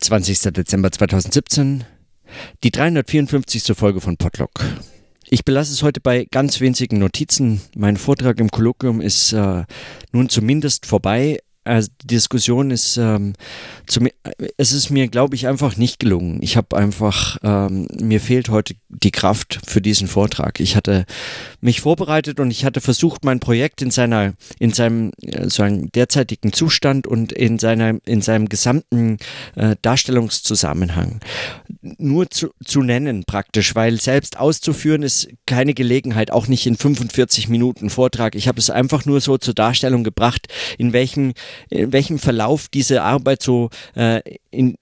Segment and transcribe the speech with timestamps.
[0.00, 0.52] 20.
[0.52, 1.84] Dezember 2017,
[2.62, 3.76] die 354.
[3.76, 4.64] Folge von Podlock.
[5.30, 7.60] Ich belasse es heute bei ganz winzigen Notizen.
[7.76, 9.64] Mein Vortrag im Kolloquium ist äh,
[10.12, 11.38] nun zumindest vorbei.
[11.68, 13.34] Also die Diskussion ist, ähm,
[13.86, 14.08] zum,
[14.56, 16.38] es ist mir, glaube ich, einfach nicht gelungen.
[16.42, 20.60] Ich habe einfach, ähm, mir fehlt heute die Kraft für diesen Vortrag.
[20.60, 21.04] Ich hatte
[21.60, 26.52] mich vorbereitet und ich hatte versucht, mein Projekt in seiner, in seinem äh, sagen, derzeitigen
[26.52, 29.18] Zustand und in seiner, in seinem gesamten
[29.54, 31.20] äh, Darstellungszusammenhang
[31.98, 37.48] nur zu, zu nennen praktisch, weil selbst auszuführen ist keine Gelegenheit, auch nicht in 45
[37.48, 38.34] Minuten Vortrag.
[38.34, 41.34] Ich habe es einfach nur so zur Darstellung gebracht, in welchem
[41.70, 44.76] in welchem Verlauf diese Arbeit so äh, in,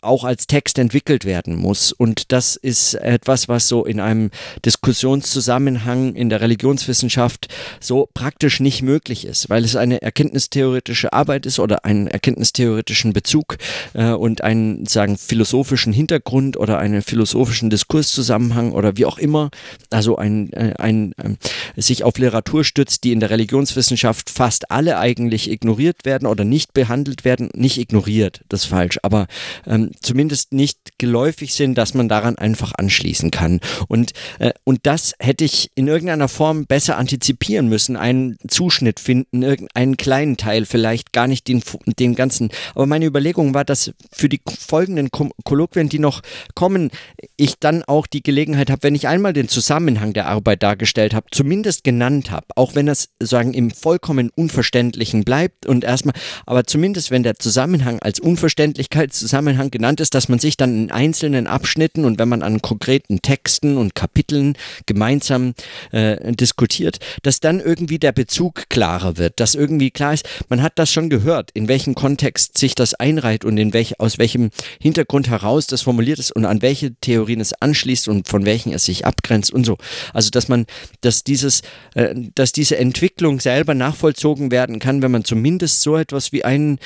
[0.00, 1.92] auch als Text entwickelt werden muss.
[1.92, 4.30] Und das ist etwas, was so in einem
[4.64, 7.48] Diskussionszusammenhang in der Religionswissenschaft
[7.80, 13.58] so praktisch nicht möglich ist, weil es eine erkenntnistheoretische Arbeit ist oder einen erkenntnistheoretischen Bezug
[13.94, 19.50] äh, und einen sagen philosophischen Hintergrund oder einen philosophischen Diskurszusammenhang oder wie auch immer,
[19.90, 21.38] also ein, äh, ein, ein
[21.76, 26.44] äh, sich auf Literatur stützt, die in der Religionswissenschaft fast alle eigentlich ignoriert werden oder
[26.44, 29.26] nicht behandelt werden, nicht ignoriert, das ist falsch, aber
[29.66, 33.60] ähm, zumindest nicht geläufig sind, dass man daran einfach anschließen kann.
[33.88, 39.42] Und, äh, und das hätte ich in irgendeiner Form besser antizipieren müssen, einen Zuschnitt finden,
[39.42, 41.62] irgendeinen kleinen Teil, vielleicht gar nicht den,
[41.98, 42.50] den ganzen.
[42.74, 46.22] Aber meine Überlegung war, dass für die folgenden Kolloquien, die noch
[46.54, 46.90] kommen,
[47.36, 51.26] ich dann auch die Gelegenheit habe, wenn ich einmal den Zusammenhang der Arbeit dargestellt habe,
[51.30, 56.14] zumindest genannt habe, auch wenn das sagen im vollkommen Unverständlichen bleibt und erstmal,
[56.46, 61.46] aber zumindest wenn der Zusammenhang als Unverständlichkeitszusammenhang genannt ist, dass man sich dann in einzelnen
[61.46, 64.56] Abschnitten und wenn man an konkreten Texten und Kapiteln
[64.86, 65.54] gemeinsam
[65.92, 70.78] äh, diskutiert, dass dann irgendwie der Bezug klarer wird, dass irgendwie klar ist, man hat
[70.78, 74.50] das schon gehört, in welchem Kontext sich das einreiht und in welch, aus welchem
[74.80, 78.84] Hintergrund heraus das formuliert ist und an welche Theorien es anschließt und von welchen es
[78.84, 79.76] sich abgrenzt und so.
[80.12, 80.66] Also dass man,
[81.00, 81.62] dass dieses,
[81.94, 86.78] äh, dass diese Entwicklung selber nachvollzogen werden kann, wenn man zumindest so etwas wie einen,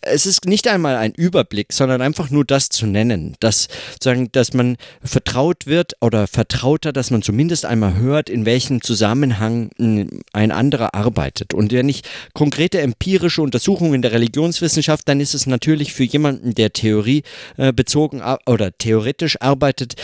[0.00, 3.68] es ist nicht einmal ein Überblick, sondern einfach nur das zu nennen, dass,
[4.02, 9.70] sagen, dass man vertraut wird oder vertrauter, dass man zumindest einmal hört, in welchem Zusammenhang
[10.32, 11.52] ein anderer arbeitet.
[11.54, 12.02] Und wenn ich
[12.32, 17.22] konkrete empirische Untersuchungen der Religionswissenschaft, dann ist es natürlich für jemanden, der Theorie
[17.56, 19.94] äh, bezogen oder theoretisch arbeitet,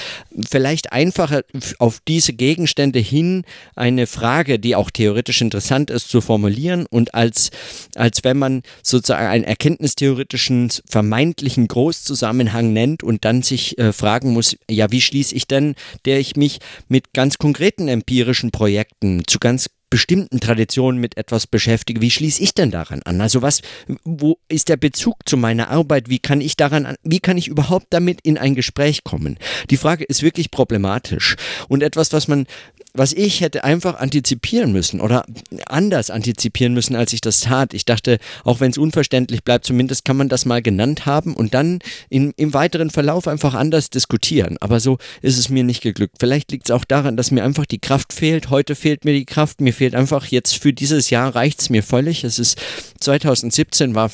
[0.48, 1.42] vielleicht einfacher
[1.78, 7.50] auf diese Gegenstände hin eine Frage, die auch theoretisch interessant ist, zu formulieren und als,
[7.94, 14.56] als wenn man sozusagen einen erkenntnistheoretischen vermeintlichen Großzusammenhang nennt und dann sich äh, fragen muss,
[14.69, 19.69] ja, wie schließe ich denn, der ich mich mit ganz konkreten empirischen Projekten zu ganz
[19.91, 23.20] bestimmten Traditionen mit etwas beschäftige, wie schließe ich denn daran an?
[23.20, 23.62] Also was,
[24.03, 26.09] wo ist der Bezug zu meiner Arbeit?
[26.09, 29.38] Wie kann ich daran, an, wie kann ich überhaupt damit in ein Gespräch kommen?
[29.70, 31.36] Die Frage ist wirklich problematisch
[31.69, 32.47] und etwas, was man
[32.96, 35.24] was ich hätte einfach antizipieren müssen oder
[35.66, 37.74] anders antizipieren müssen, als ich das tat.
[37.74, 41.54] Ich dachte, auch wenn es unverständlich bleibt, zumindest kann man das mal genannt haben und
[41.54, 44.56] dann in, im weiteren Verlauf einfach anders diskutieren.
[44.60, 46.16] Aber so ist es mir nicht geglückt.
[46.18, 48.50] Vielleicht liegt es auch daran, dass mir einfach die Kraft fehlt.
[48.50, 49.60] Heute fehlt mir die Kraft.
[49.60, 52.24] Mir fehlt einfach jetzt für dieses Jahr reicht es mir völlig.
[52.24, 52.60] Es ist
[53.00, 54.10] 2017 war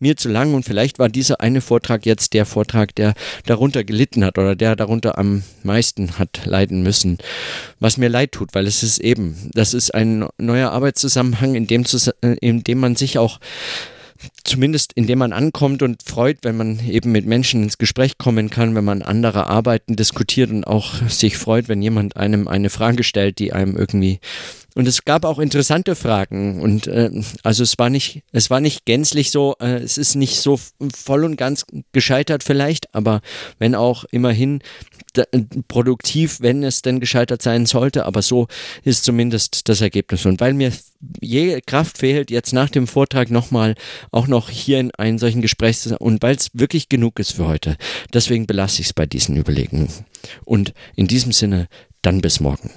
[0.00, 3.14] mir zu lang und vielleicht war dieser eine Vortrag jetzt der Vortrag, der
[3.46, 7.18] darunter gelitten hat oder der darunter am meisten hat leiden müssen.
[7.80, 11.66] Was mir mir leid tut, weil es ist eben, das ist ein neuer Arbeitszusammenhang, in
[11.66, 11.84] dem,
[12.22, 13.38] äh, in dem man sich auch
[14.42, 18.74] zumindest indem man ankommt und freut, wenn man eben mit Menschen ins Gespräch kommen kann,
[18.74, 23.38] wenn man andere Arbeiten diskutiert und auch sich freut, wenn jemand einem eine Frage stellt,
[23.38, 24.18] die einem irgendwie
[24.74, 27.10] und es gab auch interessante Fragen und äh,
[27.42, 30.60] also es war nicht es war nicht gänzlich so äh, es ist nicht so
[30.94, 33.20] voll und ganz gescheitert vielleicht aber
[33.58, 34.60] wenn auch immerhin
[35.68, 38.46] produktiv wenn es denn gescheitert sein sollte aber so
[38.84, 40.26] ist zumindest das Ergebnis.
[40.26, 40.72] Und weil mir
[41.20, 43.74] je Kraft fehlt jetzt nach dem Vortrag nochmal
[44.10, 47.76] auch noch hier in einen solchen Gespräch und weil es wirklich genug ist für heute
[48.12, 49.88] deswegen belasse ich es bei diesen Überlegungen.
[50.44, 51.68] Und in diesem Sinne
[52.02, 52.70] dann bis morgen